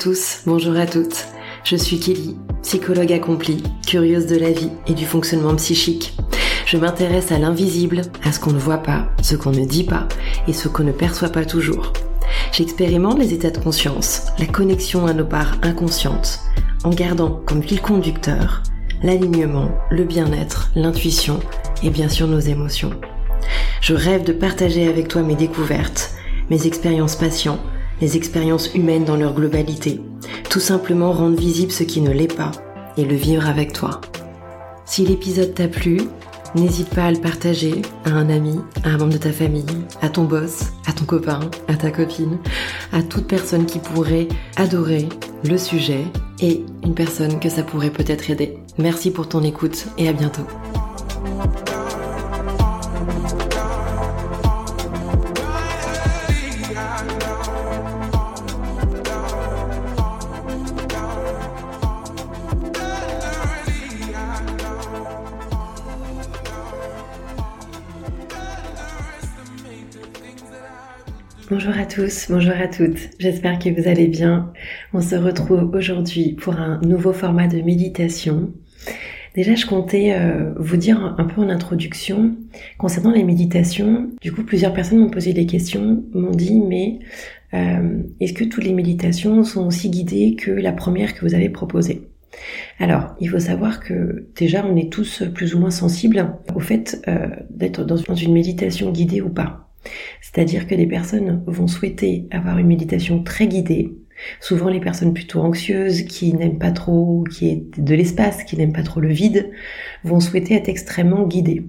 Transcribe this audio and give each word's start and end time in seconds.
Tous, 0.00 0.40
bonjour 0.46 0.78
à 0.78 0.86
toutes. 0.86 1.26
Je 1.62 1.76
suis 1.76 2.00
Kelly, 2.00 2.34
psychologue 2.62 3.12
accomplie, 3.12 3.62
curieuse 3.86 4.24
de 4.24 4.36
la 4.38 4.50
vie 4.50 4.70
et 4.86 4.94
du 4.94 5.04
fonctionnement 5.04 5.54
psychique. 5.56 6.16
Je 6.64 6.78
m'intéresse 6.78 7.32
à 7.32 7.38
l'invisible, 7.38 8.00
à 8.24 8.32
ce 8.32 8.40
qu'on 8.40 8.52
ne 8.52 8.58
voit 8.58 8.78
pas, 8.78 9.10
ce 9.20 9.36
qu'on 9.36 9.50
ne 9.50 9.66
dit 9.66 9.84
pas 9.84 10.08
et 10.48 10.54
ce 10.54 10.68
qu'on 10.68 10.84
ne 10.84 10.92
perçoit 10.92 11.28
pas 11.28 11.44
toujours. 11.44 11.92
J'expérimente 12.50 13.18
les 13.18 13.34
états 13.34 13.50
de 13.50 13.58
conscience, 13.58 14.28
la 14.38 14.46
connexion 14.46 15.06
à 15.06 15.12
nos 15.12 15.26
parts 15.26 15.58
inconscientes, 15.60 16.40
en 16.82 16.90
gardant 16.90 17.42
comme 17.44 17.62
fil 17.62 17.82
conducteur 17.82 18.62
l'alignement, 19.02 19.70
le 19.90 20.04
bien-être, 20.04 20.70
l'intuition 20.76 21.40
et 21.82 21.90
bien 21.90 22.08
sûr 22.08 22.26
nos 22.26 22.40
émotions. 22.40 22.98
Je 23.82 23.92
rêve 23.92 24.24
de 24.24 24.32
partager 24.32 24.88
avec 24.88 25.08
toi 25.08 25.20
mes 25.20 25.36
découvertes, 25.36 26.14
mes 26.48 26.66
expériences 26.66 27.16
patientes, 27.16 27.60
les 28.00 28.16
expériences 28.16 28.74
humaines 28.74 29.04
dans 29.04 29.16
leur 29.16 29.34
globalité, 29.34 30.00
tout 30.48 30.60
simplement 30.60 31.12
rendre 31.12 31.38
visible 31.38 31.72
ce 31.72 31.84
qui 31.84 32.00
ne 32.00 32.10
l'est 32.10 32.34
pas 32.34 32.52
et 32.96 33.04
le 33.04 33.14
vivre 33.14 33.46
avec 33.46 33.72
toi. 33.72 34.00
Si 34.84 35.04
l'épisode 35.04 35.54
t'a 35.54 35.68
plu, 35.68 36.00
n'hésite 36.54 36.90
pas 36.90 37.04
à 37.04 37.10
le 37.12 37.20
partager 37.20 37.82
à 38.04 38.10
un 38.10 38.28
ami, 38.28 38.58
à 38.84 38.88
un 38.88 38.98
membre 38.98 39.12
de 39.12 39.18
ta 39.18 39.32
famille, 39.32 39.64
à 40.02 40.08
ton 40.08 40.24
boss, 40.24 40.72
à 40.86 40.92
ton 40.92 41.04
copain, 41.04 41.40
à 41.68 41.76
ta 41.76 41.90
copine, 41.90 42.38
à 42.92 43.02
toute 43.02 43.26
personne 43.26 43.66
qui 43.66 43.78
pourrait 43.78 44.28
adorer 44.56 45.08
le 45.44 45.56
sujet 45.56 46.04
et 46.40 46.64
une 46.82 46.94
personne 46.94 47.38
que 47.38 47.48
ça 47.48 47.62
pourrait 47.62 47.90
peut-être 47.90 48.30
aider. 48.30 48.58
Merci 48.78 49.10
pour 49.10 49.28
ton 49.28 49.42
écoute 49.42 49.86
et 49.98 50.08
à 50.08 50.12
bientôt. 50.12 50.46
Bonjour 71.62 71.78
à 71.78 71.84
tous, 71.84 72.28
bonjour 72.30 72.54
à 72.58 72.68
toutes, 72.68 73.10
j'espère 73.18 73.58
que 73.58 73.68
vous 73.68 73.86
allez 73.86 74.06
bien. 74.06 74.50
On 74.94 75.02
se 75.02 75.14
retrouve 75.14 75.70
aujourd'hui 75.74 76.32
pour 76.32 76.54
un 76.54 76.80
nouveau 76.80 77.12
format 77.12 77.48
de 77.48 77.60
méditation. 77.60 78.54
Déjà, 79.34 79.54
je 79.56 79.66
comptais 79.66 80.14
euh, 80.14 80.54
vous 80.56 80.78
dire 80.78 81.14
un 81.18 81.24
peu 81.24 81.42
en 81.42 81.50
introduction 81.50 82.34
concernant 82.78 83.10
les 83.10 83.24
méditations. 83.24 84.08
Du 84.22 84.32
coup, 84.32 84.42
plusieurs 84.42 84.72
personnes 84.72 85.00
m'ont 85.00 85.10
posé 85.10 85.34
des 85.34 85.44
questions, 85.44 86.02
m'ont 86.14 86.30
dit 86.30 86.58
mais 86.58 86.98
euh, 87.52 88.04
est-ce 88.20 88.32
que 88.32 88.44
toutes 88.44 88.64
les 88.64 88.72
méditations 88.72 89.44
sont 89.44 89.66
aussi 89.66 89.90
guidées 89.90 90.36
que 90.36 90.50
la 90.50 90.72
première 90.72 91.12
que 91.12 91.26
vous 91.26 91.34
avez 91.34 91.50
proposée? 91.50 92.08
Alors, 92.78 93.14
il 93.20 93.28
faut 93.28 93.38
savoir 93.38 93.80
que 93.80 94.28
déjà, 94.34 94.64
on 94.64 94.76
est 94.76 94.90
tous 94.90 95.24
plus 95.34 95.54
ou 95.54 95.58
moins 95.58 95.70
sensibles 95.70 96.26
au 96.54 96.60
fait 96.60 97.02
euh, 97.06 97.28
d'être 97.50 97.84
dans 97.84 98.14
une 98.14 98.32
méditation 98.32 98.90
guidée 98.92 99.20
ou 99.20 99.28
pas. 99.28 99.69
C'est-à-dire 100.20 100.66
que 100.66 100.74
des 100.74 100.86
personnes 100.86 101.42
vont 101.46 101.66
souhaiter 101.66 102.26
avoir 102.30 102.58
une 102.58 102.66
méditation 102.66 103.22
très 103.22 103.46
guidée, 103.46 103.94
souvent 104.40 104.68
les 104.68 104.80
personnes 104.80 105.14
plutôt 105.14 105.40
anxieuses, 105.40 106.02
qui 106.02 106.32
n'aiment 106.34 106.58
pas 106.58 106.72
trop, 106.72 107.24
qui 107.24 107.48
est 107.48 107.78
de 107.78 107.94
l'espace, 107.94 108.44
qui 108.44 108.56
n'aiment 108.56 108.72
pas 108.72 108.82
trop 108.82 109.00
le 109.00 109.12
vide, 109.12 109.50
vont 110.04 110.20
souhaiter 110.20 110.54
être 110.54 110.68
extrêmement 110.68 111.26
guidées. 111.26 111.64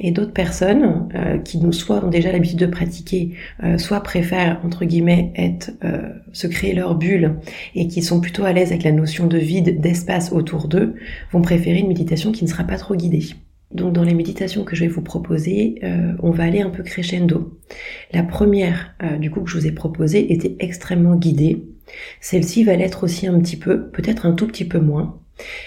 Et 0.00 0.10
d'autres 0.10 0.32
personnes 0.32 1.08
euh, 1.14 1.38
qui 1.38 1.58
nous 1.58 1.72
soit 1.72 2.04
ont 2.04 2.10
déjà 2.10 2.30
l'habitude 2.30 2.58
de 2.58 2.66
pratiquer, 2.66 3.34
euh, 3.62 3.78
soit 3.78 4.00
préfèrent 4.00 4.60
entre 4.64 4.84
guillemets 4.84 5.32
être 5.36 5.70
euh, 5.84 6.10
se 6.32 6.46
créer 6.46 6.74
leur 6.74 6.94
bulle 6.94 7.36
et 7.74 7.88
qui 7.88 8.02
sont 8.02 8.20
plutôt 8.20 8.44
à 8.44 8.52
l'aise 8.52 8.70
avec 8.70 8.84
la 8.84 8.92
notion 8.92 9.26
de 9.26 9.38
vide, 9.38 9.80
d'espace 9.80 10.32
autour 10.32 10.68
d'eux, 10.68 10.94
vont 11.32 11.42
préférer 11.42 11.78
une 11.78 11.88
méditation 11.88 12.30
qui 12.30 12.44
ne 12.44 12.50
sera 12.50 12.64
pas 12.64 12.76
trop 12.76 12.94
guidée. 12.94 13.24
Donc 13.74 13.92
dans 13.92 14.04
les 14.04 14.14
méditations 14.14 14.64
que 14.64 14.76
je 14.76 14.84
vais 14.84 14.88
vous 14.88 15.02
proposer, 15.02 15.80
euh, 15.82 16.12
on 16.22 16.30
va 16.30 16.44
aller 16.44 16.60
un 16.60 16.70
peu 16.70 16.82
crescendo. 16.84 17.58
La 18.12 18.22
première, 18.22 18.94
euh, 19.02 19.18
du 19.18 19.30
coup, 19.30 19.40
que 19.40 19.50
je 19.50 19.58
vous 19.58 19.66
ai 19.66 19.72
proposée 19.72 20.32
était 20.32 20.56
extrêmement 20.60 21.16
guidée. 21.16 21.64
Celle-ci 22.20 22.64
va 22.64 22.76
l'être 22.76 23.04
aussi 23.04 23.26
un 23.26 23.38
petit 23.40 23.56
peu, 23.56 23.90
peut-être 23.90 24.26
un 24.26 24.32
tout 24.32 24.46
petit 24.46 24.64
peu 24.64 24.78
moins. 24.78 25.20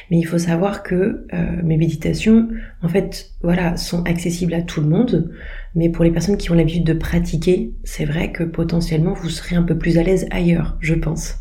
Mais 0.10 0.18
il 0.18 0.24
faut 0.24 0.38
savoir 0.38 0.82
que 0.82 1.26
euh, 1.34 1.62
mes 1.64 1.76
méditations, 1.76 2.48
en 2.82 2.88
fait, 2.88 3.32
voilà, 3.42 3.76
sont 3.76 4.04
accessibles 4.04 4.54
à 4.54 4.62
tout 4.62 4.80
le 4.80 4.88
monde. 4.88 5.34
Mais 5.78 5.90
pour 5.90 6.04
les 6.04 6.10
personnes 6.12 6.38
qui 6.38 6.50
ont 6.50 6.56
l'habitude 6.56 6.84
de 6.84 6.94
pratiquer, 6.94 7.72
c'est 7.84 8.06
vrai 8.06 8.32
que 8.32 8.44
potentiellement 8.44 9.14
vous 9.14 9.30
serez 9.30 9.56
un 9.56 9.62
peu 9.62 9.78
plus 9.78 10.00
à 10.00 10.04
l'aise 10.04 10.26
ailleurs, 10.32 10.76
je 10.80 10.96
pense. 10.96 11.36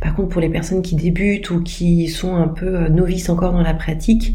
Par 0.00 0.14
contre, 0.14 0.28
pour 0.28 0.40
les 0.40 0.48
personnes 0.48 0.82
qui 0.82 0.94
débutent 0.94 1.50
ou 1.50 1.62
qui 1.62 2.08
sont 2.08 2.36
un 2.36 2.48
peu 2.48 2.76
euh, 2.76 2.88
novices 2.88 3.28
encore 3.28 3.52
dans 3.52 3.62
la 3.62 3.74
pratique, 3.74 4.34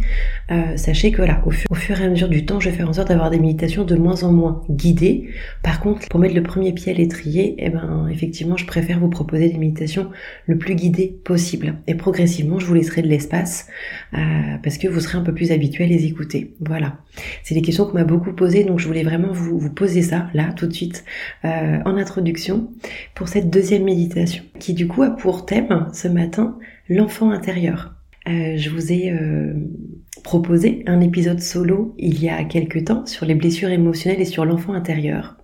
euh, 0.51 0.75
sachez 0.75 1.11
que 1.11 1.17
voilà, 1.17 1.41
au 1.45 1.75
fur, 1.75 1.99
et 2.01 2.05
à 2.05 2.09
mesure 2.09 2.29
du 2.29 2.45
temps, 2.45 2.59
je 2.59 2.69
vais 2.69 2.75
faire 2.75 2.89
en 2.89 2.93
sorte 2.93 3.07
d'avoir 3.07 3.29
des 3.29 3.39
méditations 3.39 3.83
de 3.83 3.95
moins 3.95 4.23
en 4.23 4.31
moins 4.31 4.63
guidées. 4.69 5.29
Par 5.63 5.79
contre, 5.79 6.07
pour 6.09 6.19
mettre 6.19 6.35
le 6.35 6.43
premier 6.43 6.73
pied 6.73 6.91
à 6.91 6.95
l'étrier, 6.95 7.55
eh 7.57 7.69
ben, 7.69 8.09
effectivement, 8.11 8.57
je 8.57 8.65
préfère 8.65 8.99
vous 8.99 9.09
proposer 9.09 9.49
des 9.49 9.57
méditations 9.57 10.09
le 10.45 10.57
plus 10.57 10.75
guidées 10.75 11.19
possible. 11.23 11.75
Et 11.87 11.95
progressivement, 11.95 12.59
je 12.59 12.65
vous 12.65 12.73
laisserai 12.73 13.01
de 13.01 13.07
l'espace 13.07 13.67
euh, 14.13 14.17
parce 14.61 14.77
que 14.77 14.87
vous 14.87 14.99
serez 14.99 15.17
un 15.17 15.23
peu 15.23 15.33
plus 15.33 15.51
habitué 15.51 15.85
à 15.85 15.87
les 15.87 16.05
écouter. 16.05 16.53
Voilà. 16.59 16.97
C'est 17.43 17.55
des 17.55 17.61
questions 17.61 17.85
qu'on 17.85 17.93
m'a 17.93 18.03
beaucoup 18.03 18.33
posées, 18.33 18.63
donc 18.63 18.79
je 18.79 18.87
voulais 18.87 19.03
vraiment 19.03 19.31
vous, 19.31 19.69
poser 19.69 20.01
ça 20.01 20.27
là 20.33 20.53
tout 20.55 20.67
de 20.67 20.73
suite 20.73 21.03
euh, 21.45 21.79
en 21.85 21.97
introduction 21.97 22.71
pour 23.15 23.27
cette 23.27 23.49
deuxième 23.49 23.83
méditation 23.83 24.43
qui 24.59 24.73
du 24.73 24.87
coup 24.87 25.03
a 25.03 25.09
pour 25.09 25.45
thème 25.45 25.87
ce 25.93 26.07
matin 26.07 26.57
l'enfant 26.89 27.31
intérieur. 27.31 27.93
Euh, 28.27 28.57
je 28.57 28.69
vous 28.69 28.91
ai 28.91 29.11
euh, 29.11 29.53
proposé 30.23 30.83
un 30.85 30.99
épisode 30.99 31.39
solo 31.39 31.95
il 31.97 32.21
y 32.21 32.29
a 32.29 32.43
quelques 32.43 32.85
temps 32.85 33.05
sur 33.05 33.25
les 33.25 33.35
blessures 33.35 33.69
émotionnelles 33.69 34.21
et 34.21 34.25
sur 34.25 34.45
l'enfant 34.45 34.73
intérieur. 34.73 35.37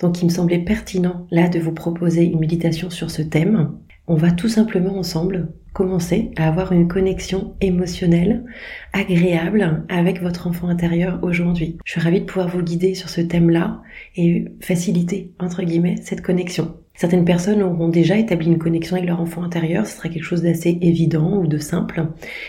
Donc 0.00 0.22
il 0.22 0.26
me 0.26 0.30
semblait 0.30 0.58
pertinent 0.58 1.26
là 1.30 1.48
de 1.48 1.58
vous 1.58 1.72
proposer 1.72 2.24
une 2.24 2.38
méditation 2.38 2.90
sur 2.90 3.10
ce 3.10 3.22
thème. 3.22 3.72
On 4.12 4.16
va 4.16 4.32
tout 4.32 4.48
simplement 4.48 4.98
ensemble 4.98 5.52
commencer 5.72 6.32
à 6.36 6.48
avoir 6.48 6.72
une 6.72 6.88
connexion 6.88 7.54
émotionnelle 7.60 8.44
agréable 8.92 9.84
avec 9.88 10.20
votre 10.20 10.48
enfant 10.48 10.66
intérieur 10.66 11.20
aujourd'hui. 11.22 11.78
Je 11.84 11.92
suis 11.92 12.00
ravie 12.00 12.22
de 12.22 12.24
pouvoir 12.24 12.48
vous 12.48 12.60
guider 12.60 12.96
sur 12.96 13.08
ce 13.08 13.20
thème-là 13.20 13.80
et 14.16 14.46
faciliter, 14.60 15.30
entre 15.38 15.62
guillemets, 15.62 15.94
cette 16.02 16.22
connexion. 16.22 16.74
Certaines 16.96 17.24
personnes 17.24 17.62
auront 17.62 17.88
déjà 17.88 18.18
établi 18.18 18.48
une 18.48 18.58
connexion 18.58 18.96
avec 18.96 19.08
leur 19.08 19.20
enfant 19.20 19.44
intérieur, 19.44 19.86
ce 19.86 19.96
sera 19.96 20.08
quelque 20.08 20.24
chose 20.24 20.42
d'assez 20.42 20.76
évident 20.82 21.38
ou 21.38 21.46
de 21.46 21.58
simple. 21.58 22.08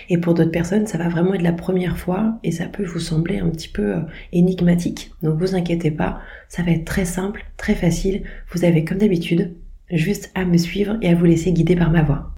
Et 0.09 0.17
pour 0.17 0.33
d'autres 0.33 0.49
personnes, 0.49 0.87
ça 0.87 0.97
va 0.97 1.09
vraiment 1.09 1.35
être 1.35 1.43
la 1.43 1.53
première 1.53 1.99
fois 1.99 2.39
et 2.43 2.49
ça 2.51 2.65
peut 2.65 2.83
vous 2.83 2.99
sembler 2.99 3.37
un 3.37 3.49
petit 3.51 3.69
peu 3.69 3.97
euh, 3.97 4.01
énigmatique. 4.33 5.11
Donc 5.21 5.37
vous 5.37 5.53
inquiétez 5.53 5.91
pas, 5.91 6.21
ça 6.49 6.63
va 6.63 6.71
être 6.71 6.85
très 6.85 7.05
simple, 7.05 7.45
très 7.55 7.75
facile. 7.75 8.23
Vous 8.51 8.65
avez 8.65 8.83
comme 8.83 8.97
d'habitude 8.97 9.53
juste 9.91 10.31
à 10.35 10.45
me 10.45 10.57
suivre 10.57 10.97
et 11.01 11.09
à 11.09 11.15
vous 11.15 11.25
laisser 11.25 11.51
guider 11.51 11.75
par 11.75 11.91
ma 11.91 12.03
voix. 12.03 12.33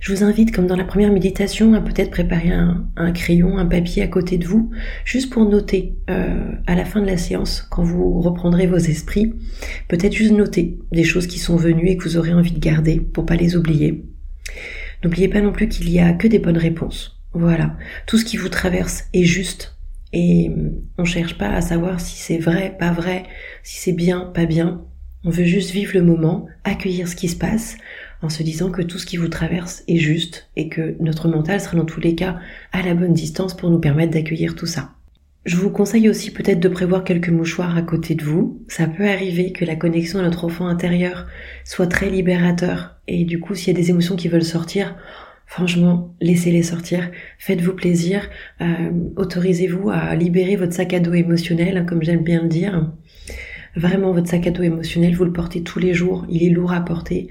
Je 0.00 0.12
vous 0.12 0.22
invite, 0.22 0.54
comme 0.54 0.68
dans 0.68 0.76
la 0.76 0.84
première 0.84 1.12
méditation, 1.12 1.74
à 1.74 1.80
peut-être 1.80 2.10
préparer 2.10 2.50
un, 2.50 3.12
crayon, 3.12 3.58
un 3.58 3.66
papier 3.66 4.02
à 4.02 4.06
côté 4.06 4.38
de 4.38 4.46
vous, 4.46 4.70
juste 5.04 5.30
pour 5.30 5.44
noter 5.48 5.96
euh, 6.08 6.52
à 6.66 6.76
la 6.76 6.84
fin 6.84 7.00
de 7.00 7.06
la 7.06 7.16
séance, 7.16 7.66
quand 7.68 7.82
vous 7.82 8.20
reprendrez 8.20 8.68
vos 8.68 8.76
esprits, 8.76 9.34
peut-être 9.88 10.12
juste 10.12 10.32
noter 10.32 10.78
des 10.92 11.02
choses 11.02 11.26
qui 11.26 11.40
sont 11.40 11.56
venues 11.56 11.88
et 11.88 11.96
que 11.96 12.04
vous 12.04 12.16
aurez 12.16 12.32
envie 12.32 12.52
de 12.52 12.60
garder 12.60 13.00
pour 13.00 13.26
pas 13.26 13.34
les 13.34 13.56
oublier. 13.56 14.04
N'oubliez 15.02 15.28
pas 15.28 15.40
non 15.40 15.52
plus 15.52 15.68
qu'il 15.68 15.90
y 15.90 15.98
a 15.98 16.12
que 16.12 16.28
des 16.28 16.38
bonnes 16.38 16.58
réponses. 16.58 17.20
Voilà, 17.32 17.76
tout 18.06 18.18
ce 18.18 18.24
qui 18.24 18.36
vous 18.36 18.48
traverse 18.48 19.04
est 19.12 19.24
juste 19.24 19.78
et 20.12 20.50
on 20.96 21.04
cherche 21.04 21.36
pas 21.36 21.50
à 21.50 21.60
savoir 21.60 22.00
si 22.00 22.16
c'est 22.16 22.38
vrai, 22.38 22.76
pas 22.78 22.92
vrai, 22.92 23.24
si 23.62 23.78
c'est 23.78 23.92
bien, 23.92 24.20
pas 24.34 24.46
bien. 24.46 24.84
On 25.28 25.30
veut 25.30 25.44
juste 25.44 25.72
vivre 25.72 25.92
le 25.92 26.02
moment, 26.02 26.46
accueillir 26.64 27.06
ce 27.06 27.14
qui 27.14 27.28
se 27.28 27.36
passe, 27.36 27.76
en 28.22 28.30
se 28.30 28.42
disant 28.42 28.70
que 28.70 28.80
tout 28.80 28.96
ce 28.96 29.04
qui 29.04 29.18
vous 29.18 29.28
traverse 29.28 29.84
est 29.86 29.98
juste 29.98 30.48
et 30.56 30.70
que 30.70 30.96
notre 31.00 31.28
mental 31.28 31.60
sera 31.60 31.76
dans 31.76 31.84
tous 31.84 32.00
les 32.00 32.14
cas 32.14 32.38
à 32.72 32.80
la 32.80 32.94
bonne 32.94 33.12
distance 33.12 33.54
pour 33.54 33.68
nous 33.68 33.78
permettre 33.78 34.14
d'accueillir 34.14 34.54
tout 34.54 34.64
ça. 34.64 34.92
Je 35.44 35.56
vous 35.56 35.68
conseille 35.68 36.08
aussi 36.08 36.30
peut-être 36.30 36.60
de 36.60 36.68
prévoir 36.70 37.04
quelques 37.04 37.28
mouchoirs 37.28 37.76
à 37.76 37.82
côté 37.82 38.14
de 38.14 38.24
vous. 38.24 38.64
Ça 38.68 38.86
peut 38.86 39.06
arriver 39.06 39.52
que 39.52 39.66
la 39.66 39.76
connexion 39.76 40.18
à 40.18 40.22
notre 40.22 40.46
enfant 40.46 40.66
intérieur 40.66 41.26
soit 41.62 41.88
très 41.88 42.08
libérateur 42.08 42.96
et 43.06 43.26
du 43.26 43.38
coup 43.38 43.54
s'il 43.54 43.74
y 43.74 43.76
a 43.76 43.78
des 43.78 43.90
émotions 43.90 44.16
qui 44.16 44.28
veulent 44.28 44.42
sortir, 44.42 44.96
franchement, 45.44 46.14
laissez-les 46.22 46.62
sortir, 46.62 47.10
faites-vous 47.38 47.74
plaisir, 47.74 48.30
euh, 48.62 48.90
autorisez-vous 49.16 49.90
à 49.90 50.14
libérer 50.14 50.56
votre 50.56 50.72
sac 50.72 50.94
à 50.94 51.00
dos 51.00 51.12
émotionnel, 51.12 51.84
comme 51.86 52.02
j'aime 52.02 52.24
bien 52.24 52.40
le 52.40 52.48
dire. 52.48 52.90
Vraiment, 53.76 54.12
votre 54.12 54.28
sac 54.28 54.46
à 54.46 54.50
dos 54.50 54.62
émotionnel, 54.62 55.14
vous 55.14 55.24
le 55.24 55.32
portez 55.32 55.62
tous 55.62 55.78
les 55.78 55.94
jours, 55.94 56.26
il 56.28 56.42
est 56.42 56.50
lourd 56.50 56.72
à 56.72 56.80
porter. 56.80 57.28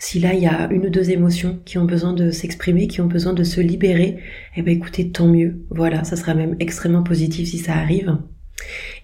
Si 0.00 0.20
là 0.20 0.32
il 0.32 0.40
y 0.40 0.46
a 0.46 0.68
une 0.70 0.86
ou 0.86 0.90
deux 0.90 1.10
émotions 1.10 1.58
qui 1.64 1.76
ont 1.76 1.84
besoin 1.84 2.12
de 2.12 2.30
s'exprimer, 2.30 2.86
qui 2.86 3.00
ont 3.00 3.06
besoin 3.06 3.32
de 3.32 3.42
se 3.42 3.60
libérer, 3.60 4.18
eh 4.56 4.62
ben 4.62 4.76
écoutez, 4.76 5.10
tant 5.10 5.26
mieux. 5.26 5.64
Voilà, 5.70 6.04
ça 6.04 6.16
sera 6.16 6.34
même 6.34 6.56
extrêmement 6.60 7.02
positif 7.02 7.48
si 7.48 7.58
ça 7.58 7.74
arrive. 7.74 8.16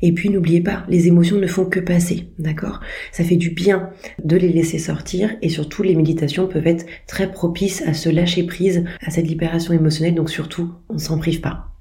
Et 0.03 0.13
puis 0.13 0.31
n'oubliez 0.31 0.61
pas, 0.61 0.85
les 0.89 1.09
émotions 1.09 1.39
ne 1.39 1.47
font 1.47 1.65
que 1.65 1.81
passer, 1.81 2.29
d'accord? 2.39 2.81
Ça 3.13 3.25
fait 3.25 3.37
du 3.37 3.51
bien 3.51 3.91
de 4.23 4.37
les 4.37 4.53
laisser 4.53 4.79
sortir 4.79 5.31
et 5.43 5.49
surtout 5.49 5.83
les 5.83 5.95
méditations 5.95 6.47
peuvent 6.47 6.67
être 6.67 6.87
très 7.07 7.31
propices 7.31 7.83
à 7.83 7.95
se 7.95 8.09
lâcher 8.09 8.45
prise 8.45 8.85
à 9.05 9.11
cette 9.11 9.27
libération 9.27 9.73
émotionnelle, 9.73 10.15
donc 10.15 10.31
surtout 10.31 10.75
on 10.89 10.95
ne 10.95 10.99
s'en 10.99 11.19
prive 11.19 11.41
pas. 11.41 11.73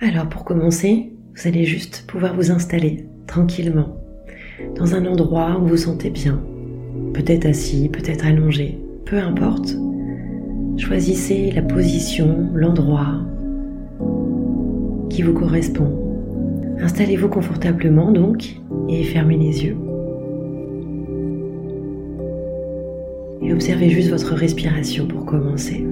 Alors 0.00 0.28
pour 0.28 0.44
commencer, 0.44 1.12
vous 1.34 1.48
allez 1.48 1.64
juste 1.64 2.04
pouvoir 2.06 2.34
vous 2.34 2.50
installer 2.50 3.06
tranquillement 3.28 3.96
dans 4.76 4.94
un 4.94 5.06
endroit 5.06 5.60
où 5.60 5.66
vous 5.66 5.76
sentez 5.76 6.10
bien, 6.10 6.40
peut-être 7.14 7.46
assis, 7.46 7.88
peut-être 7.88 8.26
allongé, 8.26 8.78
peu 9.04 9.16
importe. 9.16 9.76
Choisissez 10.76 11.52
la 11.52 11.62
position, 11.62 12.48
l'endroit 12.54 13.20
qui 15.10 15.22
vous 15.22 15.34
correspond. 15.34 15.92
Installez-vous 16.80 17.28
confortablement 17.28 18.10
donc 18.12 18.56
et 18.88 19.04
fermez 19.04 19.36
les 19.36 19.64
yeux. 19.64 19.76
Et 23.42 23.52
observez 23.52 23.88
juste 23.88 24.10
votre 24.10 24.34
respiration 24.34 25.06
pour 25.06 25.24
commencer. 25.24 25.84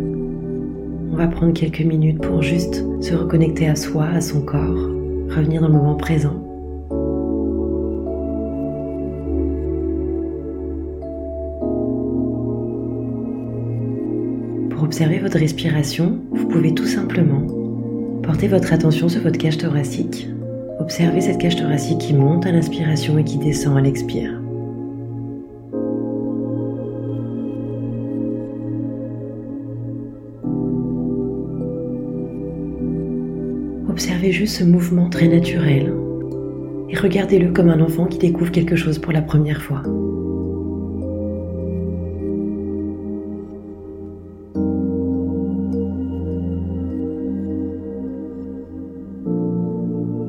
On 1.12 1.16
va 1.16 1.28
prendre 1.28 1.52
quelques 1.52 1.80
minutes 1.80 2.20
pour 2.20 2.42
juste 2.42 2.84
se 3.00 3.14
reconnecter 3.14 3.68
à 3.68 3.76
soi, 3.76 4.06
à 4.06 4.20
son 4.20 4.42
corps, 4.42 4.90
revenir 5.34 5.62
dans 5.62 5.68
le 5.68 5.74
moment 5.74 5.94
présent. 5.94 6.45
Pour 14.76 14.84
observer 14.84 15.20
votre 15.20 15.38
respiration, 15.38 16.18
vous 16.32 16.48
pouvez 16.48 16.74
tout 16.74 16.84
simplement 16.84 17.40
porter 18.22 18.46
votre 18.46 18.74
attention 18.74 19.08
sur 19.08 19.22
votre 19.22 19.38
cage 19.38 19.56
thoracique 19.56 20.28
Observez 20.80 21.22
cette 21.22 21.38
cage 21.38 21.56
thoracique 21.56 21.96
qui 21.96 22.12
monte 22.12 22.44
à 22.44 22.52
l'inspiration 22.52 23.16
et 23.16 23.24
qui 23.24 23.38
descend 23.38 23.78
à 23.78 23.80
l'expire. 23.80 24.38
Observez 33.88 34.30
juste 34.30 34.58
ce 34.58 34.64
mouvement 34.64 35.08
très 35.08 35.28
naturel 35.28 35.90
et 36.90 36.96
regardez-le 36.98 37.50
comme 37.50 37.70
un 37.70 37.80
enfant 37.80 38.04
qui 38.04 38.18
découvre 38.18 38.52
quelque 38.52 38.76
chose 38.76 38.98
pour 38.98 39.14
la 39.14 39.22
première 39.22 39.62
fois. 39.62 39.82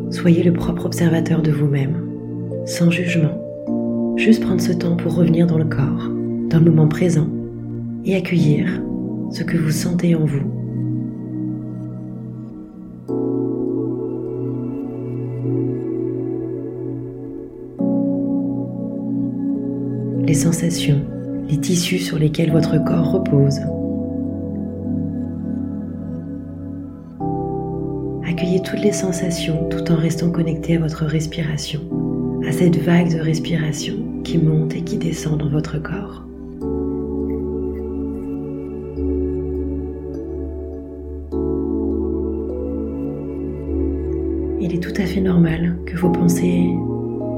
Soyez 0.09 0.41
le 0.41 0.53
propre 0.53 0.85
observateur 0.85 1.41
de 1.41 1.51
vous-même, 1.51 1.97
sans 2.65 2.89
jugement. 2.89 3.43
Juste 4.15 4.41
prendre 4.41 4.61
ce 4.61 4.71
temps 4.71 4.95
pour 4.95 5.15
revenir 5.15 5.47
dans 5.47 5.57
le 5.57 5.65
corps, 5.65 6.09
dans 6.49 6.59
le 6.59 6.71
moment 6.71 6.87
présent, 6.87 7.27
et 8.05 8.15
accueillir 8.15 8.81
ce 9.31 9.43
que 9.43 9.57
vous 9.57 9.71
sentez 9.71 10.15
en 10.15 10.25
vous. 10.25 10.43
Les 20.25 20.33
sensations, 20.33 21.01
les 21.49 21.57
tissus 21.57 21.99
sur 21.99 22.17
lesquels 22.17 22.51
votre 22.51 22.83
corps 22.83 23.11
repose, 23.11 23.59
toutes 28.69 28.83
les 28.83 28.91
sensations 28.91 29.69
tout 29.69 29.91
en 29.93 29.95
restant 29.95 30.29
connecté 30.29 30.75
à 30.75 30.79
votre 30.79 31.05
respiration, 31.05 31.79
à 32.45 32.51
cette 32.51 32.75
vague 32.77 33.15
de 33.15 33.21
respiration 33.21 33.95
qui 34.25 34.37
monte 34.37 34.75
et 34.75 34.81
qui 34.81 34.97
descend 34.97 35.37
dans 35.37 35.49
votre 35.49 35.81
corps. 35.81 36.25
Il 44.59 44.75
est 44.75 44.83
tout 44.83 45.01
à 45.01 45.05
fait 45.05 45.21
normal 45.21 45.77
que 45.85 45.95
vos 45.95 46.09
pensées 46.09 46.67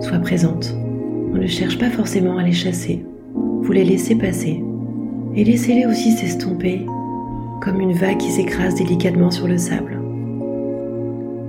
soient 0.01 0.17
présentes. 0.17 0.73
On 1.31 1.37
ne 1.37 1.47
cherche 1.47 1.77
pas 1.77 1.91
forcément 1.91 2.39
à 2.39 2.43
les 2.43 2.53
chasser. 2.53 3.05
Vous 3.35 3.71
les 3.71 3.85
laissez 3.85 4.15
passer. 4.15 4.63
Et 5.35 5.43
laissez-les 5.43 5.85
aussi 5.85 6.11
s'estomper 6.11 6.87
comme 7.61 7.79
une 7.81 7.93
vague 7.93 8.17
qui 8.17 8.31
s'écrase 8.31 8.73
délicatement 8.73 9.29
sur 9.29 9.47
le 9.47 9.59
sable. 9.59 9.98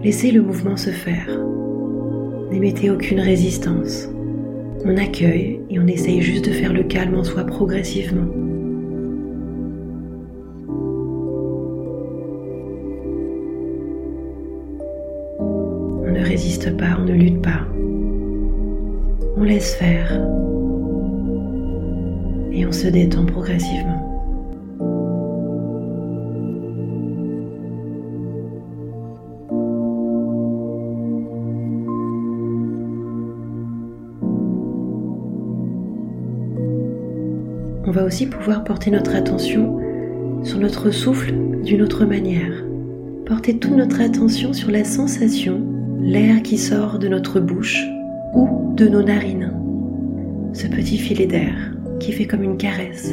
Laissez 0.03 0.31
le 0.31 0.41
mouvement 0.41 0.79
se 0.79 0.89
faire. 0.89 1.29
N'émettez 2.51 2.91
aucune 2.91 3.21
résistance. 3.21 4.09
On 4.87 4.97
accueille 4.97 5.61
et 5.69 5.79
on 5.79 5.87
essaye 5.87 6.23
juste 6.23 6.47
de 6.47 6.53
faire 6.53 6.73
le 6.73 6.85
calme 6.85 7.17
en 7.17 7.23
soi 7.23 7.45
progressivement. 7.45 8.27
On 15.39 16.11
ne 16.11 16.25
résiste 16.25 16.75
pas, 16.79 16.97
on 16.99 17.05
ne 17.05 17.13
lutte 17.13 17.43
pas. 17.43 17.67
On 19.37 19.45
laisse 19.45 19.75
faire 19.75 20.13
et 22.53 22.65
on 22.65 22.73
se 22.73 22.89
détend 22.89 23.27
progressivement. 23.27 24.10
On 37.91 37.93
va 37.93 38.05
aussi 38.05 38.27
pouvoir 38.27 38.63
porter 38.63 38.93
notre 38.93 39.17
attention 39.17 39.81
sur 40.45 40.61
notre 40.61 40.93
souffle 40.93 41.35
d'une 41.65 41.83
autre 41.83 42.05
manière. 42.05 42.65
Porter 43.27 43.59
toute 43.59 43.75
notre 43.75 44.01
attention 44.01 44.53
sur 44.53 44.71
la 44.71 44.85
sensation, 44.85 45.61
l'air 46.01 46.41
qui 46.43 46.57
sort 46.57 47.01
de 47.01 47.09
notre 47.09 47.41
bouche 47.41 47.85
ou 48.33 48.73
de 48.77 48.87
nos 48.87 49.03
narines. 49.03 49.53
Ce 50.53 50.69
petit 50.69 50.99
filet 50.99 51.27
d'air 51.27 51.53
qui 51.99 52.13
fait 52.13 52.29
comme 52.29 52.45
une 52.45 52.59
caresse. 52.59 53.13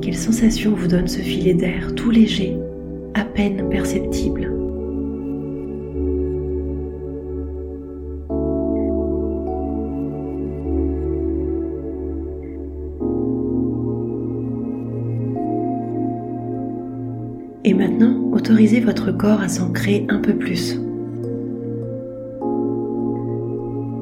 Quelle 0.00 0.16
sensation 0.16 0.74
vous 0.74 0.88
donne 0.88 1.08
ce 1.08 1.20
filet 1.20 1.52
d'air 1.52 1.94
tout 1.94 2.10
léger, 2.10 2.56
à 3.12 3.26
peine 3.26 3.68
perceptible? 3.68 4.53
Et 17.66 17.72
maintenant, 17.72 18.30
autorisez 18.32 18.80
votre 18.80 19.10
corps 19.10 19.40
à 19.40 19.48
s'ancrer 19.48 20.04
un 20.10 20.18
peu 20.18 20.34
plus. 20.34 20.78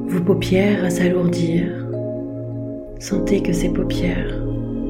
Vos 0.07 0.21
paupières 0.25 0.83
à 0.83 0.89
s'alourdir. 0.89 1.71
Sentez 2.99 3.41
que 3.41 3.53
ces 3.53 3.69
paupières 3.69 4.37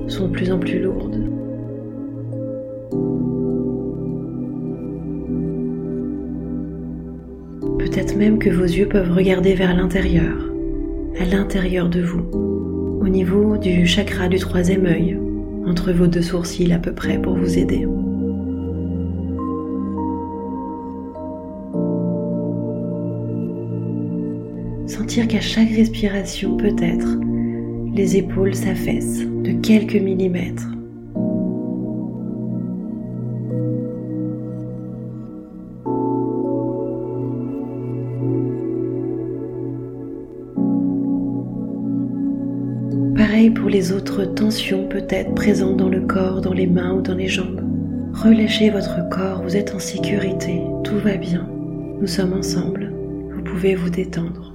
sont 0.07 0.27
de 0.27 0.31
plus 0.31 0.51
en 0.51 0.57
plus 0.57 0.79
lourdes. 0.81 1.21
Peut-être 7.77 8.17
même 8.17 8.39
que 8.39 8.49
vos 8.49 8.63
yeux 8.63 8.87
peuvent 8.87 9.11
regarder 9.11 9.53
vers 9.53 9.75
l'intérieur, 9.75 10.35
à 11.19 11.25
l'intérieur 11.25 11.89
de 11.89 12.01
vous, 12.01 12.25
au 13.01 13.07
niveau 13.07 13.55
du 13.57 13.85
chakra 13.85 14.27
du 14.29 14.39
troisième 14.39 14.87
œil, 14.87 15.19
entre 15.67 15.91
vos 15.91 16.07
deux 16.07 16.23
sourcils 16.23 16.73
à 16.73 16.79
peu 16.79 16.91
près 16.91 17.21
pour 17.21 17.35
vous 17.35 17.59
aider. 17.59 17.87
Qu'à 25.21 25.41
chaque 25.41 25.69
respiration, 25.69 26.57
peut-être, 26.57 27.19
les 27.93 28.17
épaules 28.17 28.55
s'affaissent 28.55 29.21
de 29.21 29.51
quelques 29.61 29.95
millimètres. 29.95 30.67
Pareil 43.15 43.51
pour 43.51 43.69
les 43.69 43.91
autres 43.91 44.25
tensions 44.25 44.87
peut-être 44.87 45.35
présentes 45.35 45.77
dans 45.77 45.89
le 45.89 46.01
corps, 46.01 46.41
dans 46.41 46.53
les 46.53 46.67
mains 46.67 46.95
ou 46.95 47.01
dans 47.01 47.15
les 47.15 47.27
jambes. 47.27 47.61
Relâchez 48.13 48.71
votre 48.71 49.07
corps, 49.09 49.43
vous 49.43 49.55
êtes 49.55 49.75
en 49.75 49.79
sécurité, 49.79 50.59
tout 50.83 50.97
va 50.97 51.17
bien. 51.17 51.47
Nous 52.01 52.07
sommes 52.07 52.33
ensemble, 52.33 52.91
vous 53.31 53.43
pouvez 53.43 53.75
vous 53.75 53.89
détendre. 53.91 54.52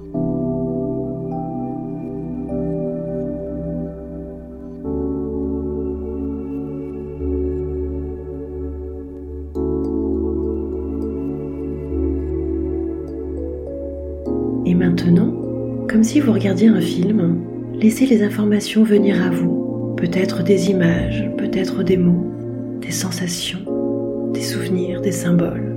Comme 15.99 16.05
si 16.05 16.21
vous 16.21 16.31
regardiez 16.31 16.69
un 16.69 16.79
film, 16.79 17.41
laissez 17.73 18.05
les 18.05 18.23
informations 18.23 18.85
venir 18.85 19.21
à 19.21 19.29
vous. 19.29 19.95
Peut-être 19.97 20.43
des 20.43 20.71
images, 20.71 21.29
peut-être 21.37 21.83
des 21.83 21.97
mots, 21.97 22.31
des 22.79 22.91
sensations, 22.91 24.31
des 24.33 24.41
souvenirs, 24.41 25.01
des 25.01 25.11
symboles. 25.11 25.75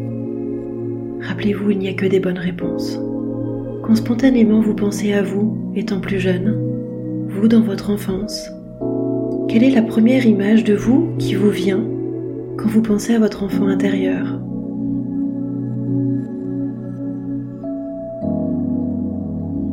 Rappelez-vous, 1.23 1.73
il 1.73 1.79
n'y 1.79 1.89
a 1.89 1.95
que 1.95 2.07
des 2.07 2.21
bonnes 2.21 2.39
réponses. 2.39 3.01
Quand 3.83 3.97
spontanément 3.97 4.61
vous 4.61 4.77
pensez 4.77 5.13
à 5.13 5.25
vous, 5.25 5.73
étant 5.75 5.99
plus 5.99 6.21
jeune, 6.21 6.57
vous 7.27 7.49
dans 7.49 7.63
votre 7.63 7.91
enfance, 7.91 8.49
quelle 9.49 9.65
est 9.65 9.75
la 9.75 9.83
première 9.83 10.25
image 10.25 10.63
de 10.63 10.77
vous 10.77 11.17
qui 11.19 11.35
vous 11.35 11.51
vient 11.51 11.85
quand 12.59 12.69
vous 12.69 12.83
pensez 12.83 13.17
à 13.17 13.19
votre 13.19 13.43
enfant 13.43 13.67
intérieur? 13.67 14.39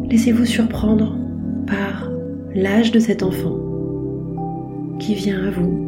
Laissez-vous 0.10 0.46
surprendre 0.46 1.16
par 1.68 2.10
l'âge 2.56 2.92
de 2.92 3.00
cet 3.00 3.22
enfant 3.22 3.56
qui 5.00 5.14
vient 5.14 5.46
à 5.46 5.52
vous. 5.52 5.86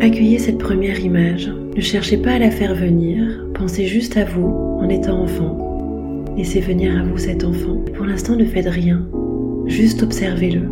Accueillez 0.00 0.38
cette 0.38 0.56
première 0.56 0.98
image. 0.98 1.52
Ne 1.76 1.82
cherchez 1.82 2.16
pas 2.16 2.32
à 2.32 2.38
la 2.38 2.50
faire 2.50 2.74
venir. 2.74 3.44
Pensez 3.52 3.84
juste 3.84 4.16
à 4.16 4.24
vous 4.24 4.78
en 4.80 4.88
étant 4.88 5.20
enfant. 5.20 6.24
Laissez 6.38 6.60
venir 6.60 6.98
à 6.98 7.02
vous 7.02 7.18
cet 7.18 7.44
enfant. 7.44 7.76
Pour 7.94 8.06
l'instant, 8.06 8.34
ne 8.34 8.46
faites 8.46 8.68
rien. 8.68 9.06
Juste 9.66 10.02
observez-le. 10.02 10.69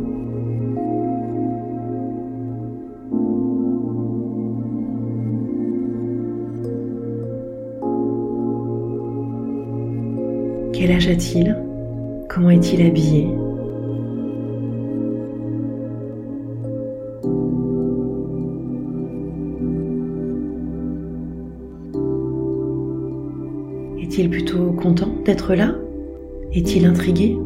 Quel 10.73 10.93
âge 10.93 11.09
a-t-il? 11.09 11.57
Comment 12.29 12.51
est-il 12.51 12.83
habillé? 12.87 13.29
Est-il 24.01 24.31
plutôt 24.31 24.73
content 24.73 25.09
d'être 25.25 25.55
là? 25.55 25.75
Est-il 26.53 26.87
intrigué? 26.87 27.37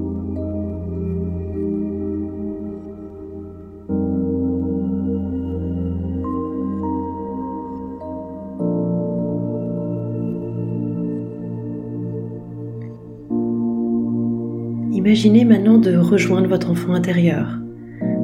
Rejoindre 16.13 16.49
votre 16.49 16.71
enfant 16.71 16.93
intérieur, 16.93 17.59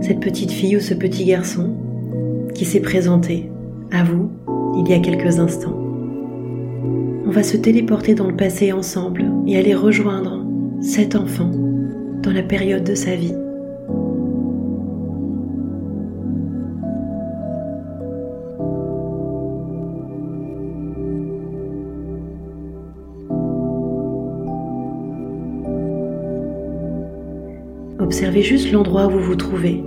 cette 0.02 0.20
petite 0.20 0.50
fille 0.50 0.76
ou 0.76 0.80
ce 0.80 0.92
petit 0.92 1.24
garçon 1.24 1.74
qui 2.54 2.66
s'est 2.66 2.82
présenté 2.82 3.50
à 3.90 4.04
vous 4.04 4.30
il 4.76 4.86
y 4.90 4.92
a 4.92 4.98
quelques 4.98 5.38
instants. 5.38 5.74
On 7.26 7.30
va 7.30 7.42
se 7.42 7.56
téléporter 7.56 8.14
dans 8.14 8.26
le 8.26 8.36
passé 8.36 8.72
ensemble 8.72 9.24
et 9.46 9.56
aller 9.56 9.74
rejoindre 9.74 10.44
cet 10.82 11.16
enfant 11.16 11.50
dans 12.22 12.32
la 12.32 12.42
période 12.42 12.84
de 12.84 12.94
sa 12.94 13.16
vie. 13.16 13.34
Observez 28.08 28.40
juste 28.40 28.72
l'endroit 28.72 29.06
où 29.06 29.10
vous 29.10 29.20
vous 29.20 29.36
trouvez. 29.36 29.84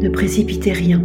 Ne 0.00 0.08
précipitez 0.08 0.70
rien. 0.70 1.02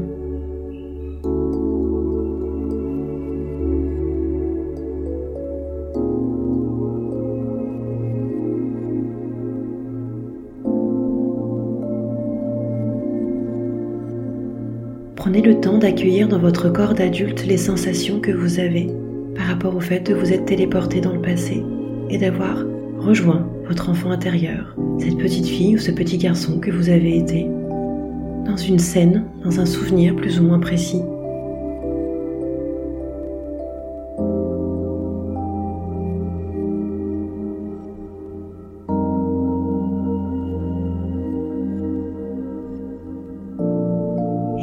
Prenez 15.15 15.41
le 15.41 15.59
temps 15.59 15.79
d'accueillir 15.79 16.27
dans 16.27 16.37
votre 16.37 16.69
corps 16.69 16.93
d'adulte 16.93 17.43
les 17.47 17.57
sensations 17.57 18.19
que 18.19 18.31
vous 18.31 18.59
avez 18.59 18.85
par 19.35 19.47
rapport 19.47 19.75
au 19.75 19.79
fait 19.79 20.01
de 20.01 20.13
vous 20.13 20.31
être 20.31 20.45
téléporté 20.45 21.01
dans 21.01 21.13
le 21.13 21.21
passé 21.23 21.63
et 22.11 22.19
d'avoir 22.19 22.63
rejoint 22.99 23.50
votre 23.67 23.89
enfant 23.89 24.11
intérieur, 24.11 24.75
cette 24.99 25.17
petite 25.17 25.45
fille 25.45 25.75
ou 25.75 25.79
ce 25.79 25.91
petit 25.91 26.17
garçon 26.17 26.59
que 26.59 26.71
vous 26.71 26.89
avez 26.89 27.17
été, 27.17 27.47
dans 28.45 28.57
une 28.57 28.79
scène, 28.79 29.23
dans 29.43 29.59
un 29.59 29.65
souvenir 29.65 30.15
plus 30.15 30.39
ou 30.39 30.43
moins 30.43 30.59
précis. 30.59 31.01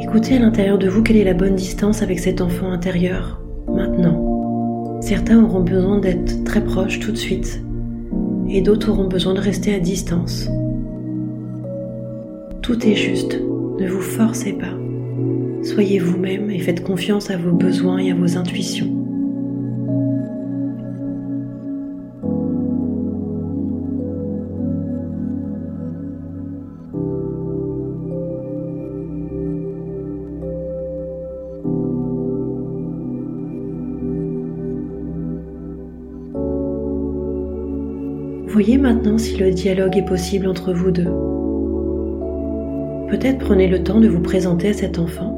Écoutez 0.01 0.37
à 0.37 0.39
l'intérieur 0.39 0.77
de 0.77 0.89
vous 0.89 1.03
quelle 1.03 1.17
est 1.17 1.23
la 1.23 1.33
bonne 1.33 1.55
distance 1.55 2.01
avec 2.01 2.19
cet 2.19 2.41
enfant 2.41 2.71
intérieur 2.71 3.41
maintenant. 3.67 4.99
Certains 5.01 5.43
auront 5.43 5.61
besoin 5.61 5.99
d'être 5.99 6.43
très 6.43 6.63
proches 6.63 6.99
tout 6.99 7.11
de 7.11 7.17
suite 7.17 7.61
et 8.49 8.61
d'autres 8.61 8.89
auront 8.89 9.07
besoin 9.07 9.33
de 9.33 9.39
rester 9.39 9.73
à 9.73 9.79
distance. 9.79 10.47
Tout 12.61 12.85
est 12.85 12.95
juste, 12.95 13.39
ne 13.79 13.87
vous 13.87 14.01
forcez 14.01 14.53
pas. 14.53 14.73
Soyez 15.63 15.99
vous-même 15.99 16.49
et 16.49 16.59
faites 16.59 16.83
confiance 16.83 17.29
à 17.29 17.37
vos 17.37 17.51
besoins 17.51 17.99
et 17.99 18.11
à 18.11 18.15
vos 18.15 18.37
intuitions. 18.37 18.98
Maintenant 38.99 39.17
si 39.17 39.37
le 39.37 39.51
dialogue 39.51 39.95
est 39.95 40.05
possible 40.05 40.45
entre 40.45 40.73
vous 40.73 40.91
deux. 40.91 41.09
Peut-être 43.09 43.37
prenez 43.37 43.67
le 43.67 43.81
temps 43.81 44.01
de 44.01 44.09
vous 44.09 44.19
présenter 44.19 44.67
à 44.67 44.73
cet 44.73 44.99
enfant. 44.99 45.37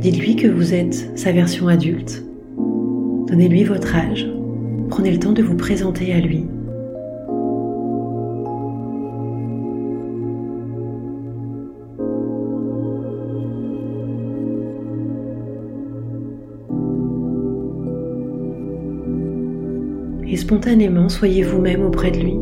Dites-lui 0.00 0.36
que 0.36 0.46
vous 0.46 0.72
êtes 0.72 1.18
sa 1.18 1.32
version 1.32 1.66
adulte. 1.66 2.22
Donnez-lui 3.26 3.64
votre 3.64 3.96
âge. 3.96 4.30
Prenez 4.88 5.10
le 5.10 5.18
temps 5.18 5.32
de 5.32 5.42
vous 5.42 5.56
présenter 5.56 6.12
à 6.12 6.20
lui. 6.20 6.46
Spontanément 20.50 21.08
soyez 21.08 21.44
vous-même 21.44 21.80
auprès 21.84 22.10
de 22.10 22.18
lui. 22.18 22.34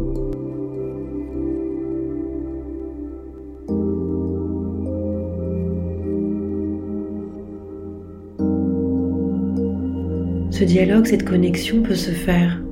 Ce 10.51 10.65
dialogue, 10.65 11.05
cette 11.05 11.27
connexion 11.27 11.83
peut 11.83 11.95
se 11.95 12.11
faire 12.13 12.63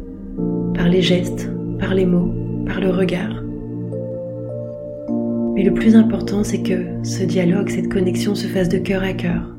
par 0.74 0.88
les 0.88 1.02
gestes, 1.02 1.50
par 1.78 1.92
les 1.92 2.06
mots, 2.06 2.32
par 2.64 2.80
le 2.80 2.88
regard. 2.88 3.42
Mais 5.54 5.64
le 5.64 5.74
plus 5.74 5.96
important, 5.96 6.44
c'est 6.44 6.62
que 6.62 6.82
ce 7.02 7.24
dialogue, 7.24 7.68
cette 7.68 7.92
connexion 7.92 8.34
se 8.34 8.46
fasse 8.46 8.70
de 8.70 8.78
cœur 8.78 9.02
à 9.02 9.12
cœur, 9.12 9.54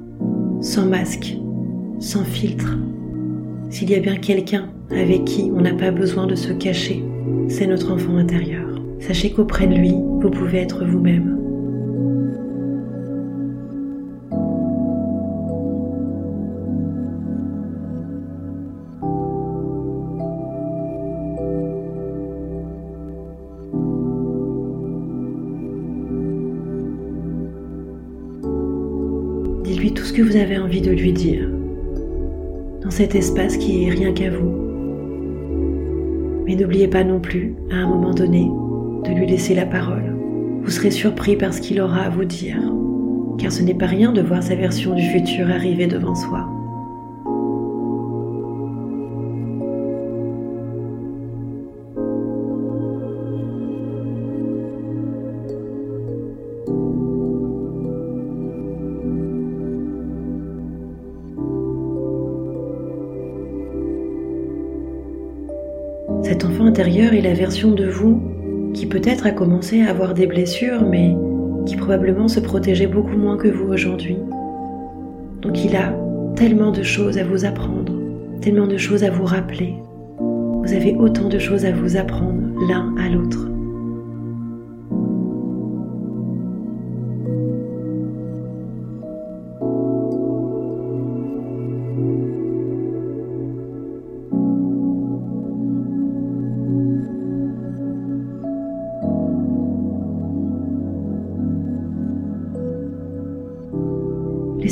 sans 0.59 0.87
masque, 0.87 1.37
sans 1.99 2.23
filtre. 2.23 2.79
S'il 3.69 3.91
y 3.91 3.95
a 3.95 3.99
bien 3.99 4.15
quelqu'un 4.15 4.71
avec 4.91 5.25
qui 5.25 5.51
on 5.55 5.61
n'a 5.61 5.73
pas 5.73 5.91
besoin 5.91 6.27
de 6.27 6.35
se 6.35 6.51
cacher, 6.53 7.03
c'est 7.49 7.67
notre 7.67 7.91
enfant 7.91 8.17
intérieur. 8.17 8.67
Sachez 8.99 9.31
qu'auprès 9.31 9.67
de 9.67 9.75
lui, 9.75 9.91
vous 9.91 10.29
pouvez 10.29 10.59
être 10.59 10.85
vous-même. 10.85 11.35
Dites-lui 29.63 29.93
tout 29.93 30.03
ce 30.03 30.13
que 30.13 30.21
vous 30.21 30.35
avez 30.35 30.57
envie 30.57 30.81
de 30.81 30.91
lui 30.91 31.13
dire, 31.13 31.47
dans 32.81 32.91
cet 32.91 33.15
espace 33.15 33.57
qui 33.57 33.83
est 33.85 33.89
rien 33.89 34.11
qu'à 34.11 34.31
vous. 34.31 34.66
N'oubliez 36.57 36.87
pas 36.87 37.03
non 37.03 37.19
plus, 37.19 37.53
à 37.69 37.75
un 37.75 37.87
moment 37.87 38.15
donné, 38.15 38.49
de 39.03 39.13
lui 39.13 39.27
laisser 39.27 39.53
la 39.53 39.67
parole. 39.67 40.15
Vous 40.63 40.71
serez 40.71 40.89
surpris 40.89 41.35
par 41.35 41.53
ce 41.53 41.61
qu'il 41.61 41.79
aura 41.79 42.01
à 42.01 42.09
vous 42.09 42.25
dire, 42.25 42.57
car 43.37 43.51
ce 43.51 43.61
n'est 43.61 43.75
pas 43.75 43.85
rien 43.85 44.11
de 44.11 44.23
voir 44.23 44.41
sa 44.41 44.55
version 44.55 44.95
du 44.95 45.03
futur 45.03 45.51
arriver 45.51 45.85
devant 45.85 46.15
soi. 46.15 46.49
Enfant 66.97 67.05
intérieur 67.05 67.13
est 67.13 67.29
la 67.29 67.35
version 67.35 67.71
de 67.73 67.85
vous 67.85 68.21
qui 68.73 68.87
peut-être 68.87 69.27
a 69.27 69.31
commencé 69.31 69.81
à 69.81 69.89
avoir 69.89 70.13
des 70.13 70.25
blessures, 70.25 70.83
mais 70.83 71.15
qui 71.65 71.75
probablement 71.75 72.27
se 72.27 72.39
protégeait 72.39 72.87
beaucoup 72.87 73.17
moins 73.17 73.37
que 73.37 73.47
vous 73.47 73.71
aujourd'hui. 73.71 74.17
Donc 75.41 75.63
il 75.63 75.75
a 75.75 75.93
tellement 76.35 76.71
de 76.71 76.81
choses 76.81 77.17
à 77.19 77.23
vous 77.23 77.45
apprendre, 77.45 77.93
tellement 78.41 78.67
de 78.67 78.77
choses 78.77 79.03
à 79.03 79.11
vous 79.11 79.25
rappeler. 79.25 79.75
Vous 80.19 80.73
avez 80.73 80.95
autant 80.95 81.29
de 81.29 81.37
choses 81.39 81.65
à 81.65 81.71
vous 81.71 81.97
apprendre 81.97 82.41
l'un 82.67 82.95
à 82.97 83.09
l'autre. 83.09 83.47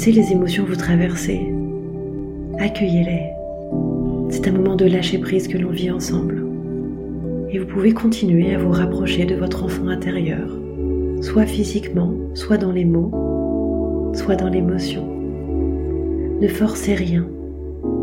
Les 0.05 0.31
émotions 0.31 0.65
vous 0.65 0.75
traverser. 0.75 1.51
Accueillez-les. 2.59 3.31
C'est 4.29 4.47
un 4.47 4.51
moment 4.51 4.75
de 4.75 4.85
lâcher 4.85 5.17
prise 5.17 5.47
que 5.47 5.57
l'on 5.57 5.71
vit 5.71 5.89
ensemble. 5.89 6.45
Et 7.50 7.57
vous 7.57 7.65
pouvez 7.65 7.91
continuer 7.91 8.53
à 8.53 8.59
vous 8.59 8.69
rapprocher 8.69 9.25
de 9.25 9.33
votre 9.33 9.63
enfant 9.63 9.88
intérieur, 9.88 10.47
soit 11.21 11.47
physiquement, 11.47 12.13
soit 12.35 12.59
dans 12.59 12.71
les 12.71 12.85
mots, 12.85 14.12
soit 14.13 14.35
dans 14.35 14.47
l'émotion. 14.47 15.07
Ne 16.39 16.47
forcez 16.50 16.93
rien. 16.93 17.25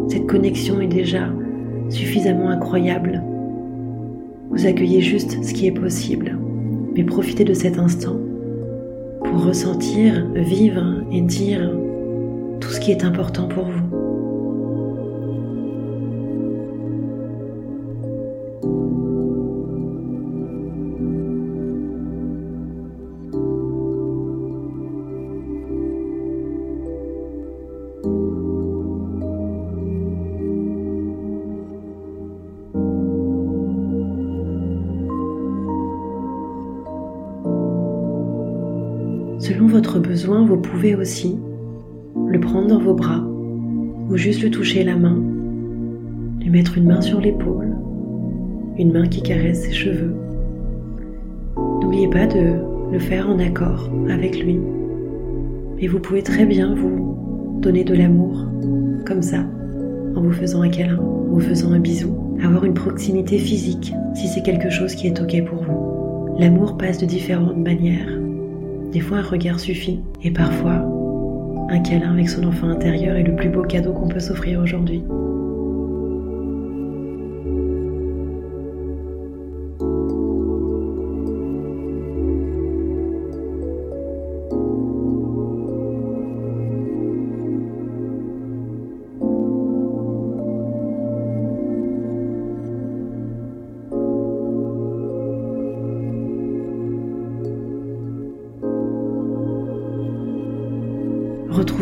Cette 0.09 0.27
connexion 0.27 0.81
est 0.81 0.89
déjà 0.89 1.29
suffisamment 1.89 2.51
incroyable. 2.51 3.23
Vous 4.51 4.67
accueillez 4.67 5.03
juste 5.03 5.41
ce 5.45 5.55
qui 5.55 5.69
est 5.69 5.73
possible, 5.73 6.37
mais 6.97 7.05
profitez 7.05 7.45
de 7.45 7.55
cet 7.55 7.79
instant 7.79 8.17
pour 9.23 9.45
ressentir, 9.45 10.27
vivre 10.35 11.05
et 11.13 11.21
dire 11.21 11.71
tout 12.63 12.71
ce 12.71 12.81
qui 12.81 12.93
est 12.93 13.05
important 13.05 13.49
pour 13.49 13.65
vous. 13.65 13.73
Selon 39.41 39.67
votre 39.67 39.99
besoin, 39.99 40.47
vous 40.47 40.59
pouvez 40.59 40.95
aussi 40.95 41.41
le 42.33 42.41
prendre 42.41 42.67
dans 42.67 42.79
vos 42.79 42.95
bras 42.95 43.23
ou 44.09 44.17
juste 44.17 44.43
le 44.43 44.51
toucher 44.51 44.85
la 44.85 44.97
main, 44.97 45.23
lui 46.41 46.49
mettre 46.49 46.79
une 46.79 46.87
main 46.87 47.03
sur 47.03 47.21
l'épaule, 47.21 47.77
une 48.79 48.93
main 48.93 49.07
qui 49.07 49.23
caresse 49.23 49.65
ses 49.65 49.73
cheveux. 49.73 50.15
N'oubliez 51.83 52.09
pas 52.09 52.27
de 52.27 52.55
le 52.91 52.99
faire 52.99 53.29
en 53.29 53.39
accord 53.39 53.91
avec 54.09 54.43
lui. 54.43 54.59
Et 55.79 55.89
vous 55.89 56.01
pouvez 56.01 56.23
très 56.23 56.47
bien 56.47 56.75
vous 56.75 57.59
donner 57.61 57.85
de 57.85 57.95
l'amour, 57.95 58.47
comme 59.07 59.23
ça, 59.23 59.45
en 60.17 60.23
vous 60.23 60.33
faisant 60.33 60.63
un 60.63 60.71
câlin, 60.71 60.99
en 60.99 61.35
vous 61.35 61.41
faisant 61.41 61.73
un 61.73 61.81
bisou, 61.81 62.15
avoir 62.43 62.65
une 62.65 62.75
proximité 62.75 63.37
physique 63.37 63.93
si 64.15 64.27
c'est 64.27 64.43
quelque 64.43 64.71
chose 64.71 64.95
qui 64.95 65.07
est 65.07 65.21
OK 65.21 65.45
pour 65.45 65.63
vous. 65.65 66.39
L'amour 66.39 66.79
passe 66.79 66.97
de 66.97 67.07
différentes 67.07 67.59
manières. 67.59 68.09
Des 68.91 69.01
fois, 69.01 69.19
un 69.19 69.23
regard 69.23 69.61
suffit. 69.61 70.01
Et 70.23 70.31
parfois, 70.31 70.92
un 71.73 71.81
câlin 71.81 72.13
avec 72.13 72.29
son 72.29 72.45
enfant 72.45 72.69
intérieur 72.69 73.17
est 73.17 73.23
le 73.23 73.35
plus 73.35 73.49
beau 73.49 73.63
cadeau 73.63 73.95
qu'on 73.95 74.09
peut 74.09 74.21
s'offrir 74.21 74.61
aujourd'hui. 74.61 75.03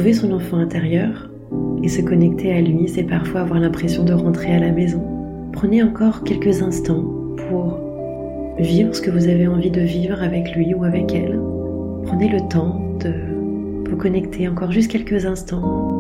Son 0.01 0.33
enfant 0.33 0.57
intérieur 0.57 1.31
et 1.85 1.89
se 1.89 2.01
connecter 2.01 2.53
à 2.53 2.61
lui, 2.63 2.89
c'est 2.89 3.05
parfois 3.05 3.43
avoir 3.43 3.61
l'impression 3.61 4.03
de 4.03 4.13
rentrer 4.13 4.53
à 4.53 4.59
la 4.59 4.73
maison. 4.73 5.01
Prenez 5.53 5.83
encore 5.83 6.25
quelques 6.25 6.63
instants 6.63 7.05
pour 7.37 7.79
vivre 8.59 8.95
ce 8.95 9.03
que 9.03 9.11
vous 9.11 9.29
avez 9.29 9.47
envie 9.47 9.71
de 9.71 9.83
vivre 9.83 10.21
avec 10.21 10.57
lui 10.57 10.75
ou 10.75 10.85
avec 10.85 11.15
elle. 11.15 11.39
Prenez 12.07 12.29
le 12.29 12.41
temps 12.49 12.81
de 12.99 13.13
vous 13.89 13.97
connecter 13.97 14.49
encore 14.49 14.73
juste 14.73 14.91
quelques 14.91 15.27
instants 15.27 16.00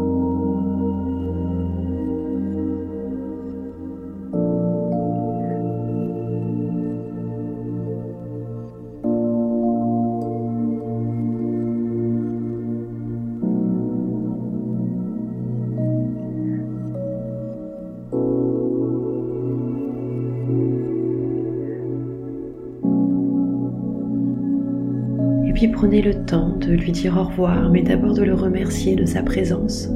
prenez 25.80 26.02
le 26.02 26.12
temps 26.12 26.50
de 26.58 26.72
lui 26.72 26.92
dire 26.92 27.16
au 27.16 27.24
revoir, 27.24 27.70
mais 27.70 27.80
d'abord 27.80 28.12
de 28.12 28.22
le 28.22 28.34
remercier 28.34 28.96
de 28.96 29.06
sa 29.06 29.22
présence. 29.22 29.88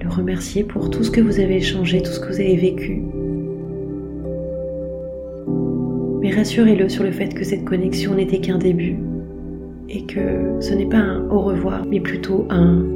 Le 0.00 0.08
remercier 0.08 0.64
pour 0.64 0.88
tout 0.88 1.04
ce 1.04 1.10
que 1.10 1.20
vous 1.20 1.38
avez 1.38 1.56
échangé, 1.56 2.00
tout 2.00 2.12
ce 2.12 2.18
que 2.18 2.28
vous 2.28 2.40
avez 2.40 2.56
vécu. 2.56 3.02
Mais 6.22 6.30
rassurez-le 6.30 6.88
sur 6.88 7.04
le 7.04 7.12
fait 7.12 7.34
que 7.34 7.44
cette 7.44 7.66
connexion 7.66 8.14
n'était 8.14 8.38
qu'un 8.38 8.56
début 8.56 8.96
et 9.90 10.06
que 10.06 10.56
ce 10.60 10.72
n'est 10.72 10.88
pas 10.88 10.96
un 10.96 11.28
au 11.28 11.42
revoir, 11.42 11.84
mais 11.84 12.00
plutôt 12.00 12.46
un 12.48 12.86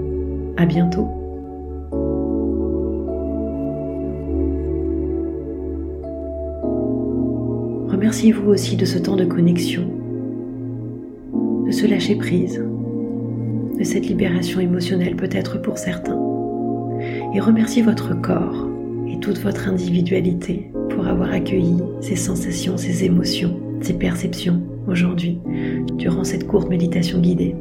à 0.57 0.65
bientôt. 0.65 1.07
Remerciez-vous 7.91 8.49
aussi 8.51 8.77
de 8.77 8.87
ce 8.87 8.99
temps 8.99 9.17
de 9.17 9.27
connexion 9.27 9.87
de 11.67 11.73
se 11.73 11.87
lâcher 11.87 12.15
prise, 12.15 12.63
de 13.79 13.85
cette 13.85 14.07
libération 14.07 14.61
émotionnelle 14.61 15.17
peut-être 15.17 15.61
pour 15.61 15.79
certains. 15.79 16.19
Et 17.35 17.41
remerciez 17.41 17.83
votre 17.83 18.19
corps 18.21 18.69
et 19.09 19.19
toute 19.19 19.39
votre 19.39 19.69
individualité 19.69 20.71
pour 20.91 21.07
avoir 21.07 21.33
accueilli 21.33 21.77
ces 22.01 22.17
sensations, 22.17 22.77
ces 22.77 23.05
émotions, 23.05 23.61
ces 23.81 23.95
perceptions 23.95 24.63
aujourd'hui 24.87 25.39
durant 25.95 26.25
cette 26.25 26.47
courte 26.47 26.71
méditation 26.71 27.21
guidée. 27.21 27.55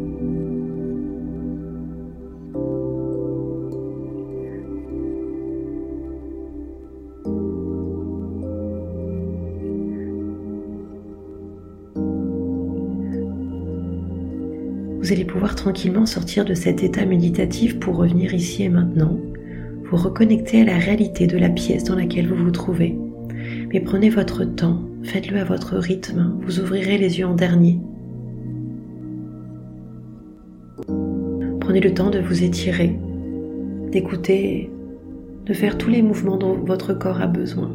Vous 15.05 15.11
allez 15.11 15.23
pouvoir 15.23 15.53
tranquillement 15.53 16.07
sortir 16.07 16.45
de 16.45 16.55
cet 16.55 16.81
état 16.81 17.05
méditatif 17.05 17.79
pour 17.79 17.97
revenir 17.97 18.33
ici 18.33 18.63
et 18.63 18.69
maintenant, 18.69 19.19
vous 19.83 19.97
reconnecter 19.97 20.61
à 20.61 20.65
la 20.65 20.79
réalité 20.79 21.27
de 21.27 21.37
la 21.37 21.49
pièce 21.49 21.83
dans 21.83 21.93
laquelle 21.93 22.27
vous 22.27 22.43
vous 22.43 22.49
trouvez. 22.49 22.97
Mais 23.71 23.81
prenez 23.81 24.09
votre 24.09 24.43
temps, 24.45 24.81
faites-le 25.03 25.37
à 25.37 25.43
votre 25.43 25.75
rythme, 25.77 26.39
vous 26.41 26.59
ouvrirez 26.59 26.97
les 26.97 27.19
yeux 27.19 27.27
en 27.27 27.35
dernier. 27.35 27.79
Prenez 31.59 31.81
le 31.81 31.93
temps 31.93 32.09
de 32.09 32.17
vous 32.17 32.43
étirer, 32.43 32.97
d'écouter, 33.91 34.71
de 35.45 35.53
faire 35.53 35.77
tous 35.77 35.91
les 35.91 36.01
mouvements 36.01 36.37
dont 36.37 36.55
votre 36.55 36.95
corps 36.95 37.21
a 37.21 37.27
besoin. 37.27 37.74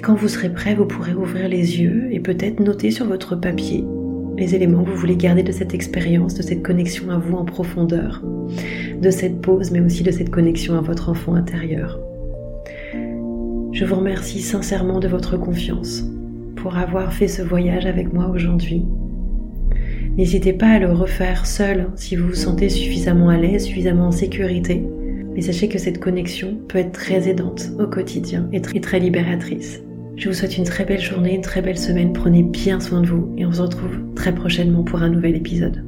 Et 0.00 0.02
quand 0.02 0.14
vous 0.14 0.28
serez 0.28 0.48
prêt, 0.48 0.74
vous 0.74 0.86
pourrez 0.86 1.12
ouvrir 1.12 1.46
les 1.46 1.78
yeux 1.78 2.08
et 2.10 2.20
peut-être 2.20 2.58
noter 2.58 2.90
sur 2.90 3.04
votre 3.04 3.36
papier 3.36 3.84
les 4.38 4.54
éléments 4.54 4.82
que 4.82 4.88
vous 4.88 4.96
voulez 4.96 5.14
garder 5.14 5.42
de 5.42 5.52
cette 5.52 5.74
expérience, 5.74 6.32
de 6.32 6.40
cette 6.40 6.62
connexion 6.62 7.10
à 7.10 7.18
vous 7.18 7.36
en 7.36 7.44
profondeur, 7.44 8.24
de 8.98 9.10
cette 9.10 9.42
pause, 9.42 9.70
mais 9.70 9.80
aussi 9.80 10.02
de 10.02 10.10
cette 10.10 10.30
connexion 10.30 10.78
à 10.78 10.80
votre 10.80 11.10
enfant 11.10 11.34
intérieur. 11.34 12.00
Je 13.72 13.84
vous 13.84 13.96
remercie 13.96 14.40
sincèrement 14.40 15.00
de 15.00 15.08
votre 15.08 15.36
confiance 15.36 16.02
pour 16.56 16.78
avoir 16.78 17.12
fait 17.12 17.28
ce 17.28 17.42
voyage 17.42 17.84
avec 17.84 18.10
moi 18.10 18.28
aujourd'hui. 18.28 18.86
N'hésitez 20.16 20.54
pas 20.54 20.68
à 20.68 20.78
le 20.78 20.92
refaire 20.92 21.44
seul 21.44 21.88
si 21.96 22.16
vous 22.16 22.28
vous 22.28 22.34
sentez 22.34 22.70
suffisamment 22.70 23.28
à 23.28 23.36
l'aise, 23.36 23.64
suffisamment 23.64 24.06
en 24.06 24.12
sécurité. 24.12 24.82
Mais 25.34 25.42
sachez 25.42 25.68
que 25.68 25.78
cette 25.78 26.00
connexion 26.00 26.56
peut 26.68 26.78
être 26.78 26.92
très 26.92 27.28
aidante 27.28 27.68
au 27.78 27.86
quotidien 27.86 28.48
et 28.54 28.62
très 28.62 28.98
libératrice. 28.98 29.82
Je 30.20 30.28
vous 30.28 30.34
souhaite 30.34 30.58
une 30.58 30.64
très 30.64 30.84
belle 30.84 31.00
journée, 31.00 31.34
une 31.34 31.40
très 31.40 31.62
belle 31.62 31.78
semaine. 31.78 32.12
Prenez 32.12 32.42
bien 32.42 32.78
soin 32.78 33.00
de 33.00 33.06
vous 33.06 33.34
et 33.38 33.46
on 33.46 33.52
se 33.54 33.62
retrouve 33.62 34.14
très 34.14 34.34
prochainement 34.34 34.84
pour 34.84 35.02
un 35.02 35.08
nouvel 35.08 35.34
épisode. 35.34 35.82